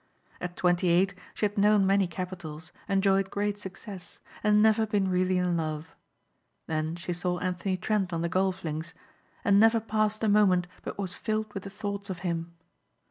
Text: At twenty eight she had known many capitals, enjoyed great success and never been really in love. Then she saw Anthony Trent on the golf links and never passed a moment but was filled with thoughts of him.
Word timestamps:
At 0.39 0.55
twenty 0.57 0.89
eight 0.89 1.13
she 1.35 1.45
had 1.45 1.59
known 1.59 1.85
many 1.85 2.07
capitals, 2.07 2.71
enjoyed 2.89 3.29
great 3.29 3.59
success 3.59 4.19
and 4.43 4.59
never 4.59 4.87
been 4.87 5.11
really 5.11 5.37
in 5.37 5.55
love. 5.55 5.95
Then 6.65 6.95
she 6.95 7.13
saw 7.13 7.37
Anthony 7.37 7.77
Trent 7.77 8.11
on 8.11 8.23
the 8.23 8.27
golf 8.27 8.63
links 8.63 8.95
and 9.45 9.59
never 9.59 9.79
passed 9.79 10.23
a 10.23 10.27
moment 10.27 10.65
but 10.81 10.97
was 10.97 11.13
filled 11.13 11.53
with 11.53 11.71
thoughts 11.71 12.09
of 12.09 12.21
him. 12.25 12.51